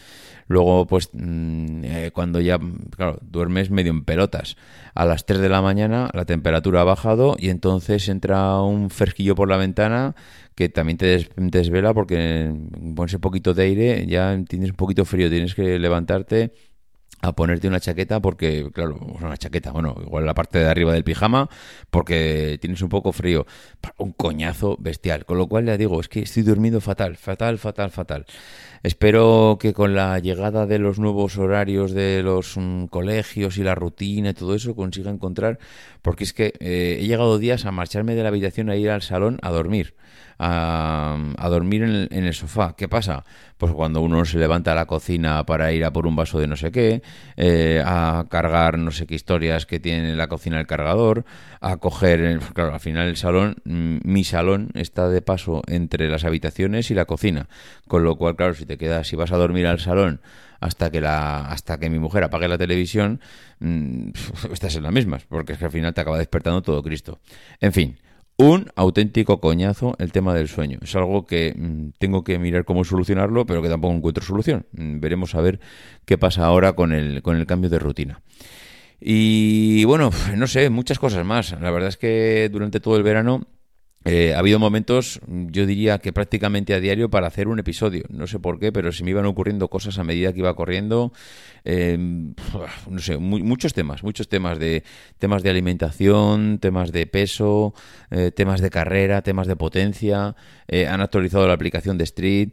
Luego, 0.46 0.86
pues 0.86 1.10
mm, 1.12 1.84
eh, 1.84 2.10
cuando 2.12 2.40
ya, 2.40 2.58
claro, 2.96 3.18
duermes 3.22 3.70
medio 3.70 3.92
en 3.92 4.04
pelotas. 4.04 4.56
A 4.94 5.04
las 5.06 5.24
3 5.24 5.40
de 5.40 5.48
la 5.48 5.62
mañana 5.62 6.10
la 6.12 6.24
temperatura 6.24 6.82
ha 6.82 6.84
bajado 6.84 7.36
y 7.38 7.48
entonces 7.48 8.08
entra 8.08 8.60
un 8.60 8.90
fresquillo 8.90 9.34
por 9.34 9.48
la 9.48 9.56
ventana 9.56 10.14
que 10.54 10.68
también 10.68 10.98
te 10.98 11.28
desvela 11.36 11.94
porque 11.94 12.52
con 12.94 13.06
ese 13.06 13.18
poquito 13.18 13.54
de 13.54 13.62
aire 13.62 14.06
ya 14.06 14.38
tienes 14.46 14.70
un 14.70 14.76
poquito 14.76 15.04
frío, 15.06 15.30
tienes 15.30 15.54
que 15.54 15.78
levantarte 15.78 16.52
a 17.20 17.32
ponerte 17.32 17.68
una 17.68 17.80
chaqueta 17.80 18.20
porque, 18.20 18.70
claro, 18.72 18.98
una 19.20 19.36
chaqueta, 19.36 19.72
bueno, 19.72 19.96
igual 20.00 20.26
la 20.26 20.34
parte 20.34 20.58
de 20.58 20.66
arriba 20.66 20.92
del 20.92 21.04
pijama 21.04 21.48
porque 21.90 22.58
tienes 22.60 22.82
un 22.82 22.88
poco 22.88 23.12
frío. 23.12 23.46
Un 23.98 24.12
coñazo 24.12 24.76
bestial. 24.78 25.24
Con 25.24 25.38
lo 25.38 25.46
cual 25.46 25.66
ya 25.66 25.76
digo, 25.76 26.00
es 26.00 26.08
que 26.08 26.20
estoy 26.20 26.42
durmiendo 26.42 26.80
fatal, 26.80 27.16
fatal, 27.16 27.58
fatal, 27.58 27.90
fatal. 27.90 28.26
Espero 28.82 29.58
que 29.60 29.74
con 29.74 29.94
la 29.94 30.18
llegada 30.18 30.66
de 30.66 30.78
los 30.78 30.98
nuevos 30.98 31.36
horarios 31.36 31.92
de 31.92 32.22
los 32.22 32.56
mm, 32.56 32.86
colegios 32.86 33.58
y 33.58 33.62
la 33.62 33.74
rutina 33.74 34.30
y 34.30 34.34
todo 34.34 34.54
eso 34.54 34.74
consiga 34.74 35.10
encontrar, 35.10 35.58
porque 36.00 36.24
es 36.24 36.32
que 36.32 36.54
eh, 36.60 36.98
he 37.00 37.06
llegado 37.06 37.38
días 37.38 37.66
a 37.66 37.72
marcharme 37.72 38.14
de 38.14 38.22
la 38.22 38.28
habitación 38.28 38.70
a 38.70 38.76
ir 38.76 38.90
al 38.90 39.02
salón 39.02 39.38
a 39.42 39.50
dormir 39.50 39.94
a, 40.42 41.48
dormir 41.50 41.82
en 41.82 42.24
el, 42.24 42.34
sofá. 42.34 42.74
¿Qué 42.74 42.88
pasa? 42.88 43.24
Pues 43.58 43.72
cuando 43.72 44.00
uno 44.00 44.24
se 44.24 44.38
levanta 44.38 44.72
a 44.72 44.74
la 44.74 44.86
cocina 44.86 45.44
para 45.44 45.70
ir 45.72 45.84
a 45.84 45.92
por 45.92 46.06
un 46.06 46.16
vaso 46.16 46.40
de 46.40 46.46
no 46.46 46.56
sé 46.56 46.72
qué, 46.72 47.02
eh, 47.36 47.82
a 47.84 48.24
cargar 48.30 48.78
no 48.78 48.90
sé 48.90 49.06
qué 49.06 49.14
historias 49.14 49.66
que 49.66 49.80
tiene 49.80 50.10
en 50.10 50.16
la 50.16 50.28
cocina 50.28 50.58
el 50.58 50.66
cargador, 50.66 51.26
a 51.60 51.76
coger, 51.76 52.40
claro, 52.54 52.72
al 52.72 52.80
final 52.80 53.08
el 53.08 53.18
salón, 53.18 53.56
mm, 53.64 53.98
mi 54.04 54.24
salón 54.24 54.70
está 54.74 55.08
de 55.10 55.20
paso 55.20 55.62
entre 55.66 56.08
las 56.08 56.24
habitaciones 56.24 56.90
y 56.90 56.94
la 56.94 57.04
cocina, 57.04 57.48
con 57.86 58.02
lo 58.02 58.16
cual, 58.16 58.36
claro, 58.36 58.54
si 58.54 58.64
te 58.64 58.78
quedas, 58.78 59.08
si 59.08 59.16
vas 59.16 59.32
a 59.32 59.36
dormir 59.36 59.66
al 59.66 59.78
salón 59.78 60.22
hasta 60.60 60.90
que 60.90 61.00
la 61.00 61.46
hasta 61.46 61.78
que 61.78 61.90
mi 61.90 61.98
mujer 61.98 62.24
apague 62.24 62.48
la 62.48 62.56
televisión, 62.56 63.20
mmm, 63.58 64.08
estás 64.52 64.74
en 64.76 64.84
las 64.84 64.92
mismas, 64.92 65.24
porque 65.26 65.52
es 65.52 65.58
que 65.58 65.66
al 65.66 65.70
final 65.70 65.92
te 65.92 66.00
acaba 66.00 66.16
despertando 66.16 66.62
todo 66.62 66.82
Cristo. 66.82 67.20
En 67.60 67.72
fin, 67.72 67.98
un 68.40 68.70
auténtico 68.74 69.38
coñazo 69.38 69.94
el 69.98 70.12
tema 70.12 70.34
del 70.34 70.48
sueño. 70.48 70.78
Es 70.82 70.96
algo 70.96 71.26
que 71.26 71.54
mm, 71.54 71.98
tengo 71.98 72.24
que 72.24 72.38
mirar 72.38 72.64
cómo 72.64 72.84
solucionarlo, 72.84 73.44
pero 73.44 73.60
que 73.60 73.68
tampoco 73.68 73.94
encuentro 73.94 74.24
solución. 74.24 74.66
Mm, 74.72 75.00
veremos 75.00 75.34
a 75.34 75.42
ver 75.42 75.60
qué 76.06 76.16
pasa 76.16 76.46
ahora 76.46 76.72
con 76.72 76.92
el, 76.92 77.22
con 77.22 77.36
el 77.36 77.46
cambio 77.46 77.68
de 77.68 77.78
rutina. 77.78 78.22
Y 78.98 79.84
bueno, 79.84 80.10
no 80.36 80.46
sé, 80.46 80.70
muchas 80.70 80.98
cosas 80.98 81.24
más. 81.24 81.52
La 81.60 81.70
verdad 81.70 81.90
es 81.90 81.98
que 81.98 82.48
durante 82.50 82.80
todo 82.80 82.96
el 82.96 83.02
verano 83.02 83.46
eh, 84.04 84.32
ha 84.34 84.38
habido 84.38 84.58
momentos, 84.58 85.20
yo 85.26 85.66
diría 85.66 85.98
que 85.98 86.10
prácticamente 86.12 86.72
a 86.72 86.80
diario 86.80 87.10
para 87.10 87.26
hacer 87.26 87.48
un 87.48 87.58
episodio. 87.58 88.04
No 88.08 88.26
sé 88.26 88.38
por 88.38 88.58
qué, 88.58 88.72
pero 88.72 88.92
se 88.92 89.04
me 89.04 89.10
iban 89.10 89.26
ocurriendo 89.26 89.68
cosas 89.68 89.98
a 89.98 90.04
medida 90.04 90.32
que 90.32 90.38
iba 90.38 90.54
corriendo. 90.56 91.12
Eh, 91.64 91.98
no 92.88 92.98
sé, 92.98 93.18
muchos 93.18 93.74
temas, 93.74 94.02
muchos 94.02 94.28
temas 94.28 94.58
de 94.58 94.84
temas 95.18 95.42
de 95.42 95.50
alimentación, 95.50 96.58
temas 96.60 96.92
de 96.92 97.06
peso, 97.06 97.74
eh, 98.10 98.30
temas 98.34 98.62
de 98.62 98.70
carrera, 98.70 99.20
temas 99.22 99.46
de 99.46 99.56
potencia. 99.56 100.34
han 100.88 101.00
actualizado 101.02 101.46
la 101.46 101.54
aplicación 101.54 101.98
de 101.98 102.04
Street. 102.04 102.50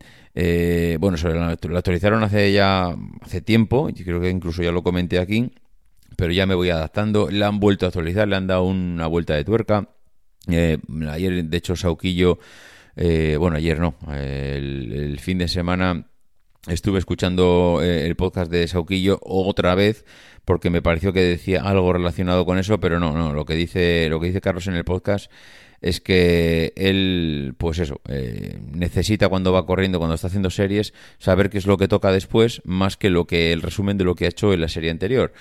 bueno, 1.00 1.18
la, 1.24 1.58
la 1.62 1.78
actualizaron 1.80 2.24
hace 2.24 2.52
ya 2.52 2.94
hace 3.22 3.42
tiempo. 3.42 3.90
y 3.90 4.04
creo 4.04 4.20
que 4.20 4.30
incluso 4.30 4.64
ya 4.64 4.72
lo 4.74 4.84
comenté 4.84 5.18
aquí. 5.20 5.52
Pero 6.18 6.34
ya 6.34 6.46
me 6.46 6.56
voy 6.56 6.72
adaptando. 6.72 7.30
La 7.32 7.48
han 7.48 7.60
vuelto 7.60 7.86
a 7.86 7.90
actualizar, 7.90 8.28
le 8.28 8.36
han 8.36 8.48
dado 8.48 8.64
una 8.64 9.08
vuelta 9.08 9.36
de 9.36 9.46
tuerca 9.46 9.88
eh, 10.50 10.78
ayer, 11.10 11.46
de 11.46 11.58
hecho, 11.58 11.76
Sauquillo, 11.76 12.40
eh, 12.96 13.36
bueno, 13.40 13.58
ayer 13.58 13.80
no, 13.80 13.96
el, 14.14 15.20
fin 15.20 15.38
de 15.38 15.48
semana 15.48 16.08
estuve 16.68 17.00
escuchando 17.00 17.80
eh, 17.82 18.06
el 18.06 18.16
podcast 18.16 18.52
de 18.52 18.68
Sauquillo 18.68 19.20
otra 19.22 19.76
vez 19.76 20.06
porque 20.46 20.70
me 20.70 20.82
pareció 20.82 21.14
que 21.14 21.22
decía 21.22 21.62
algo 21.62 21.92
relacionado 21.92 22.46
con 22.46 22.58
eso, 22.58 22.80
pero 22.80 23.00
no, 23.00 23.14
no, 23.14 23.34
lo 23.34 23.46
que 23.46 23.56
dice, 23.56 24.08
lo 24.10 24.20
que 24.20 24.28
dice 24.28 24.42
Carlos 24.42 24.68
en 24.68 24.76
el 24.76 24.86
podcast 24.86 25.32
es 25.82 26.02
que 26.02 26.74
él, 26.76 27.54
pues 27.58 27.80
eso, 27.80 28.02
necesita 28.72 29.30
cuando 29.30 29.52
va 29.52 29.66
corriendo, 29.66 30.00
cuando 30.00 30.16
está 30.16 30.28
haciendo 30.28 30.50
series, 30.50 30.94
saber 31.20 31.50
qué 31.50 31.58
es 31.60 31.68
lo 31.68 31.78
que 31.78 31.88
toca 31.88 32.12
después, 32.12 32.62
más 32.66 32.98
que 32.98 33.10
lo 33.10 33.28
que 33.28 33.52
el 33.52 33.62
resumen 33.62 33.98
de 33.98 34.06
lo 34.06 34.16
que 34.16 34.26
ha 34.26 34.30
hecho 34.30 34.54
en 34.54 34.62
la 34.62 34.70
serie 34.70 34.90
anterior. 34.90 35.34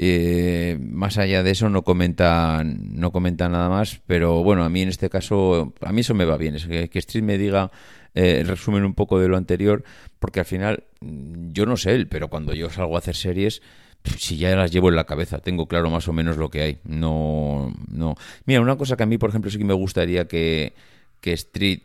Eh, 0.00 0.78
más 0.80 1.18
allá 1.18 1.42
de 1.42 1.50
eso 1.50 1.68
no 1.68 1.82
comenta, 1.82 2.62
no 2.64 3.10
comenta 3.10 3.48
nada 3.48 3.68
más, 3.68 4.00
pero 4.06 4.44
bueno, 4.44 4.62
a 4.62 4.68
mí 4.68 4.82
en 4.82 4.88
este 4.90 5.10
caso, 5.10 5.74
a 5.80 5.92
mí 5.92 6.02
eso 6.02 6.14
me 6.14 6.24
va 6.24 6.36
bien, 6.36 6.54
es 6.54 6.66
que, 6.66 6.88
que 6.88 7.00
Street 7.00 7.24
me 7.24 7.36
diga 7.36 7.72
eh, 8.14 8.44
resumen 8.46 8.84
un 8.84 8.94
poco 8.94 9.18
de 9.18 9.26
lo 9.26 9.36
anterior, 9.36 9.82
porque 10.20 10.38
al 10.38 10.46
final, 10.46 10.84
mm, 11.00 11.50
yo 11.50 11.66
no 11.66 11.76
sé 11.76 11.96
él, 11.96 12.06
pero 12.06 12.28
cuando 12.28 12.54
yo 12.54 12.70
salgo 12.70 12.94
a 12.94 13.00
hacer 13.00 13.16
series, 13.16 13.60
si 14.04 14.36
ya 14.36 14.54
las 14.54 14.70
llevo 14.70 14.88
en 14.88 14.94
la 14.94 15.04
cabeza, 15.04 15.40
tengo 15.40 15.66
claro 15.66 15.90
más 15.90 16.06
o 16.06 16.12
menos 16.12 16.36
lo 16.36 16.48
que 16.48 16.62
hay. 16.62 16.78
No, 16.84 17.74
no. 17.90 18.14
Mira, 18.46 18.60
una 18.60 18.76
cosa 18.76 18.96
que 18.96 19.02
a 19.02 19.06
mí, 19.06 19.18
por 19.18 19.30
ejemplo, 19.30 19.50
sí 19.50 19.58
que 19.58 19.64
me 19.64 19.74
gustaría 19.74 20.28
que, 20.28 20.74
que 21.20 21.32
Street 21.32 21.80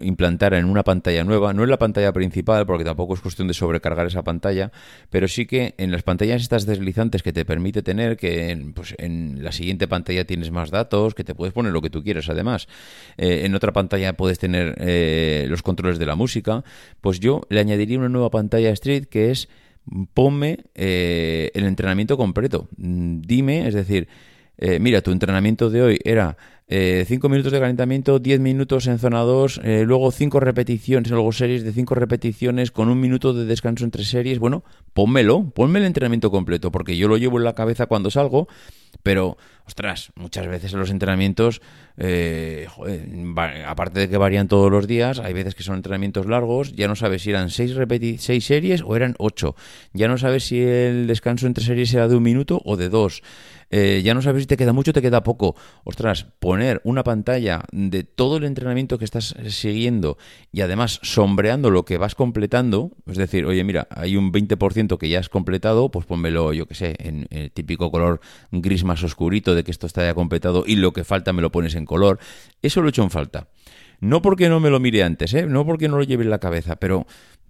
implantara 0.00 0.58
en 0.58 0.66
una 0.66 0.84
pantalla 0.84 1.24
nueva, 1.24 1.52
no 1.52 1.64
en 1.64 1.70
la 1.70 1.78
pantalla 1.78 2.12
principal, 2.12 2.66
porque 2.66 2.84
tampoco 2.84 3.14
es 3.14 3.20
cuestión 3.20 3.48
de 3.48 3.54
sobrecargar 3.54 4.06
esa 4.06 4.22
pantalla, 4.22 4.70
pero 5.10 5.26
sí 5.28 5.46
que 5.46 5.74
en 5.78 5.90
las 5.90 6.02
pantallas 6.02 6.42
estas 6.42 6.66
deslizantes 6.66 7.22
que 7.22 7.32
te 7.32 7.44
permite 7.44 7.82
tener, 7.82 8.16
que 8.16 8.50
en, 8.50 8.72
pues, 8.72 8.94
en 8.98 9.42
la 9.42 9.52
siguiente 9.52 9.88
pantalla 9.88 10.24
tienes 10.24 10.50
más 10.50 10.70
datos, 10.70 11.14
que 11.14 11.24
te 11.24 11.34
puedes 11.34 11.52
poner 11.52 11.72
lo 11.72 11.82
que 11.82 11.90
tú 11.90 12.02
quieras 12.02 12.28
además, 12.28 12.68
eh, 13.16 13.42
en 13.44 13.54
otra 13.54 13.72
pantalla 13.72 14.12
puedes 14.12 14.38
tener 14.38 14.76
eh, 14.78 15.46
los 15.48 15.62
controles 15.62 15.98
de 15.98 16.06
la 16.06 16.14
música, 16.14 16.62
pues 17.00 17.18
yo 17.18 17.42
le 17.48 17.60
añadiría 17.60 17.98
una 17.98 18.08
nueva 18.08 18.30
pantalla 18.30 18.70
a 18.70 18.72
Street 18.72 19.06
que 19.06 19.30
es 19.30 19.48
ponme 20.14 20.64
eh, 20.74 21.50
el 21.54 21.64
entrenamiento 21.64 22.16
completo, 22.16 22.68
mm, 22.76 23.20
dime, 23.22 23.66
es 23.66 23.74
decir, 23.74 24.08
mira, 24.80 25.02
tu 25.02 25.12
entrenamiento 25.12 25.68
de 25.68 25.82
hoy 25.82 25.98
era 26.02 26.38
5 26.68 26.74
eh, 26.74 27.30
minutos 27.30 27.52
de 27.52 27.60
calentamiento, 27.60 28.18
10 28.18 28.40
minutos 28.40 28.88
en 28.88 28.98
zona 28.98 29.20
2, 29.20 29.60
eh, 29.62 29.84
luego 29.86 30.10
5 30.10 30.40
repeticiones, 30.40 31.12
luego 31.12 31.30
series 31.30 31.62
de 31.62 31.72
5 31.72 31.94
repeticiones 31.94 32.72
con 32.72 32.88
un 32.88 33.00
minuto 33.00 33.32
de 33.32 33.44
descanso 33.44 33.84
entre 33.84 34.04
series. 34.04 34.40
Bueno, 34.40 34.64
pónmelo, 34.92 35.50
ponme 35.50 35.78
el 35.78 35.84
entrenamiento 35.84 36.32
completo, 36.32 36.72
porque 36.72 36.96
yo 36.96 37.06
lo 37.06 37.18
llevo 37.18 37.38
en 37.38 37.44
la 37.44 37.54
cabeza 37.54 37.86
cuando 37.86 38.10
salgo, 38.10 38.48
pero, 39.04 39.36
ostras, 39.64 40.10
muchas 40.16 40.48
veces 40.48 40.72
en 40.72 40.80
los 40.80 40.90
entrenamientos, 40.90 41.62
eh, 41.96 42.66
aparte 43.64 44.00
de 44.00 44.08
que 44.08 44.16
varían 44.16 44.48
todos 44.48 44.68
los 44.68 44.88
días, 44.88 45.20
hay 45.20 45.34
veces 45.34 45.54
que 45.54 45.62
son 45.62 45.76
entrenamientos 45.76 46.26
largos, 46.26 46.74
ya 46.74 46.88
no 46.88 46.96
sabes 46.96 47.22
si 47.22 47.30
eran 47.30 47.50
6 47.50 47.76
seis 48.18 48.44
series 48.44 48.82
o 48.82 48.96
eran 48.96 49.14
8, 49.18 49.54
ya 49.92 50.08
no 50.08 50.18
sabes 50.18 50.44
si 50.44 50.60
el 50.60 51.06
descanso 51.06 51.46
entre 51.46 51.64
series 51.64 51.94
era 51.94 52.08
de 52.08 52.16
un 52.16 52.24
minuto 52.24 52.60
o 52.64 52.76
de 52.76 52.88
dos. 52.88 53.22
Eh, 53.70 54.02
ya 54.04 54.14
no 54.14 54.22
sabes 54.22 54.44
si 54.44 54.46
te 54.46 54.56
queda 54.56 54.72
mucho 54.72 54.92
o 54.92 54.94
te 54.94 55.02
queda 55.02 55.22
poco. 55.22 55.56
Ostras, 55.84 56.26
poner 56.56 56.80
una 56.84 57.04
pantalla 57.04 57.64
de 57.70 58.02
todo 58.02 58.38
el 58.38 58.44
entrenamiento 58.44 58.96
que 58.96 59.04
estás 59.04 59.34
siguiendo 59.48 60.16
y 60.52 60.62
además 60.62 61.00
sombreando 61.02 61.68
lo 61.68 61.84
que 61.84 61.98
vas 61.98 62.14
completando, 62.14 62.92
es 63.06 63.18
decir, 63.18 63.44
oye, 63.44 63.62
mira, 63.62 63.86
hay 63.90 64.16
un 64.16 64.32
20% 64.32 64.96
que 64.96 65.10
ya 65.10 65.18
has 65.18 65.28
completado, 65.28 65.90
pues 65.90 66.06
pónmelo, 66.06 66.54
yo 66.54 66.64
que 66.64 66.74
sé, 66.74 66.96
en 66.98 67.26
el 67.28 67.50
típico 67.50 67.90
color 67.90 68.22
gris 68.52 68.84
más 68.84 69.02
oscurito 69.02 69.54
de 69.54 69.64
que 69.64 69.70
esto 69.70 69.86
está 69.86 70.02
ya 70.02 70.14
completado 70.14 70.64
y 70.66 70.76
lo 70.76 70.94
que 70.94 71.04
falta 71.04 71.34
me 71.34 71.42
lo 71.42 71.52
pones 71.52 71.74
en 71.74 71.84
color. 71.84 72.20
Eso 72.62 72.80
lo 72.80 72.86
he 72.86 72.88
hecho 72.88 73.02
en 73.02 73.10
falta. 73.10 73.48
No 74.00 74.22
porque 74.22 74.48
no 74.48 74.60
me 74.60 74.70
lo 74.70 74.80
mire 74.80 75.02
antes, 75.02 75.34
¿eh? 75.34 75.46
no 75.46 75.64
porque 75.64 75.88
no 75.88 75.96
lo 75.96 76.04
lleve 76.04 76.24
en 76.24 76.30
la 76.30 76.38
cabeza, 76.38 76.76
pero 76.76 77.06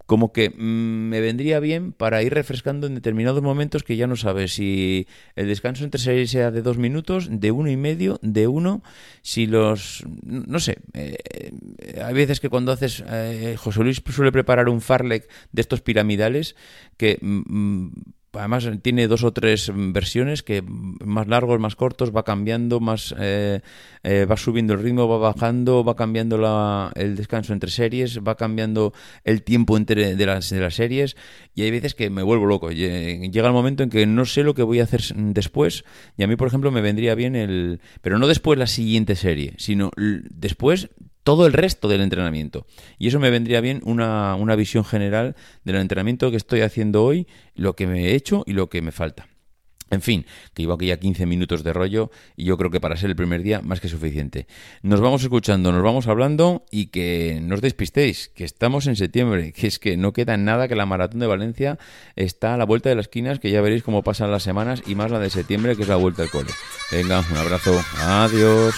como 0.07 0.31
que 0.31 0.49
mm, 0.49 1.09
me 1.09 1.19
vendría 1.19 1.59
bien 1.59 1.91
para 1.91 2.23
ir 2.23 2.33
refrescando 2.33 2.87
en 2.87 2.95
determinados 2.95 3.41
momentos 3.43 3.83
que 3.83 3.97
ya 3.97 4.07
no 4.07 4.15
sabes 4.15 4.53
si 4.53 5.05
el 5.35 5.47
descanso 5.47 5.83
entre 5.83 5.99
series 5.99 6.31
sea 6.31 6.49
de 6.49 6.61
dos 6.61 6.77
minutos, 6.77 7.27
de 7.29 7.51
uno 7.51 7.69
y 7.69 7.75
medio, 7.75 8.17
de 8.23 8.47
uno, 8.47 8.81
si 9.21 9.45
los... 9.47 10.05
no 10.23 10.59
sé, 10.59 10.77
eh, 10.93 11.51
hay 12.01 12.13
veces 12.13 12.39
que 12.39 12.49
cuando 12.49 12.71
haces... 12.71 13.03
Eh, 13.05 13.55
José 13.57 13.83
Luis 13.83 14.01
suele 14.09 14.31
preparar 14.31 14.69
un 14.69 14.79
farlek 14.79 15.29
de 15.51 15.61
estos 15.61 15.81
piramidales 15.81 16.55
que... 16.95 17.19
Mm, 17.21 17.43
mm, 17.45 17.91
además 18.33 18.69
tiene 18.81 19.07
dos 19.07 19.23
o 19.23 19.31
tres 19.31 19.71
versiones 19.73 20.43
que 20.43 20.61
más 20.61 21.27
largos, 21.27 21.59
más 21.59 21.75
cortos, 21.75 22.15
va 22.15 22.23
cambiando, 22.23 22.79
más 22.79 23.15
eh, 23.17 23.61
eh, 24.03 24.25
va 24.25 24.37
subiendo 24.37 24.73
el 24.73 24.81
ritmo, 24.81 25.07
va 25.07 25.17
bajando, 25.17 25.83
va 25.83 25.95
cambiando 25.95 26.37
la, 26.37 26.91
el 26.95 27.15
descanso 27.15 27.53
entre 27.53 27.69
series, 27.69 28.19
va 28.19 28.35
cambiando 28.35 28.93
el 29.23 29.43
tiempo 29.43 29.77
entre 29.77 30.15
de 30.15 30.25
las, 30.25 30.49
de 30.49 30.59
las 30.59 30.75
series 30.75 31.15
y 31.55 31.63
hay 31.63 31.71
veces 31.71 31.95
que 31.95 32.09
me 32.09 32.23
vuelvo 32.23 32.45
loco. 32.45 32.71
Llega 32.71 33.47
el 33.47 33.53
momento 33.53 33.83
en 33.83 33.89
que 33.89 34.05
no 34.05 34.25
sé 34.25 34.43
lo 34.43 34.53
que 34.53 34.63
voy 34.63 34.79
a 34.79 34.83
hacer 34.83 35.01
después 35.15 35.83
y 36.17 36.23
a 36.23 36.27
mí, 36.27 36.35
por 36.35 36.47
ejemplo, 36.47 36.71
me 36.71 36.81
vendría 36.81 37.15
bien 37.15 37.35
el... 37.35 37.79
pero 38.01 38.19
no 38.19 38.27
después 38.27 38.59
la 38.59 38.67
siguiente 38.67 39.15
serie, 39.15 39.53
sino 39.57 39.91
después 39.95 40.89
todo 41.27 41.45
el 41.45 41.51
resto 41.51 41.89
del 41.89 41.99
entrenamiento. 41.99 42.65
Y 42.97 43.09
eso 43.09 43.19
me 43.19 43.29
vendría 43.29 43.59
bien 43.59 43.81
una, 43.83 44.35
una 44.35 44.55
visión 44.55 44.85
general 44.85 45.35
del 45.65 45.75
entrenamiento 45.75 46.31
que 46.31 46.37
estoy 46.37 46.61
haciendo 46.61 47.03
hoy, 47.03 47.27
lo 47.53 47.75
que 47.75 47.85
me 47.85 48.05
he 48.05 48.15
hecho 48.15 48.43
y 48.45 48.53
lo 48.53 48.69
que 48.69 48.81
me 48.81 48.93
falta. 48.93 49.27
En 49.89 50.01
fin, 50.01 50.25
que 50.53 50.63
llevo 50.63 50.75
aquí 50.75 50.85
ya 50.85 50.97
15 50.97 51.25
minutos 51.25 51.65
de 51.65 51.73
rollo 51.73 52.11
y 52.37 52.45
yo 52.45 52.57
creo 52.57 52.71
que 52.71 52.79
para 52.79 52.95
ser 52.95 53.09
el 53.09 53.17
primer 53.17 53.43
día 53.43 53.59
más 53.61 53.81
que 53.81 53.89
suficiente. 53.89 54.47
Nos 54.83 55.01
vamos 55.01 55.21
escuchando, 55.21 55.73
nos 55.73 55.83
vamos 55.83 56.07
hablando 56.07 56.63
y 56.71 56.87
que 56.87 57.41
no 57.43 57.55
os 57.55 57.61
despistéis, 57.61 58.29
que 58.29 58.45
estamos 58.45 58.87
en 58.87 58.95
septiembre, 58.95 59.51
que 59.51 59.67
es 59.67 59.79
que 59.79 59.97
no 59.97 60.13
queda 60.13 60.37
nada, 60.37 60.69
que 60.69 60.75
la 60.75 60.85
maratón 60.85 61.19
de 61.19 61.27
Valencia 61.27 61.77
está 62.15 62.53
a 62.53 62.57
la 62.57 62.63
vuelta 62.63 62.87
de 62.87 62.95
las 62.95 63.07
esquinas, 63.07 63.39
que 63.39 63.51
ya 63.51 63.59
veréis 63.59 63.83
cómo 63.83 64.01
pasan 64.01 64.31
las 64.31 64.43
semanas 64.43 64.81
y 64.87 64.95
más 64.95 65.11
la 65.11 65.19
de 65.19 65.29
septiembre, 65.29 65.75
que 65.75 65.81
es 65.81 65.89
la 65.89 65.97
vuelta 65.97 66.23
al 66.23 66.29
cole. 66.29 66.51
Venga, 66.89 67.21
un 67.29 67.35
abrazo, 67.35 67.77
adiós. 67.97 68.75